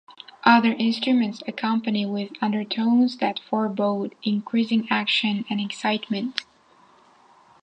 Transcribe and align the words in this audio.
Other 0.45 0.71
instruments 0.73 1.43
accompany 1.47 2.07
with 2.07 2.31
undertones 2.41 3.17
that 3.17 3.37
forebode 3.37 4.15
increasing 4.23 4.87
action 4.89 5.45
and 5.47 5.61
excitement. 5.61 6.41